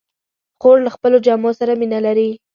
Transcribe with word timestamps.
خور 0.59 0.77
له 0.85 0.89
خپلو 0.95 1.17
جامو 1.25 1.51
سره 1.59 1.71
مینه 1.81 1.99
لري. 2.05 2.29